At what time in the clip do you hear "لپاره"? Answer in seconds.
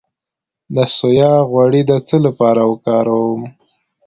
2.25-2.61